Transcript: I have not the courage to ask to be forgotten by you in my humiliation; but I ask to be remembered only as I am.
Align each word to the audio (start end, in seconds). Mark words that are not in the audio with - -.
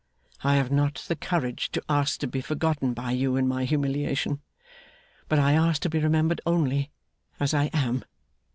I 0.43 0.55
have 0.55 0.71
not 0.71 1.05
the 1.07 1.15
courage 1.15 1.69
to 1.73 1.83
ask 1.87 2.19
to 2.21 2.27
be 2.27 2.41
forgotten 2.41 2.95
by 2.95 3.11
you 3.11 3.35
in 3.37 3.47
my 3.47 3.65
humiliation; 3.65 4.41
but 5.29 5.37
I 5.37 5.53
ask 5.53 5.79
to 5.83 5.89
be 5.89 5.99
remembered 5.99 6.41
only 6.43 6.89
as 7.39 7.53
I 7.53 7.65
am. 7.65 8.03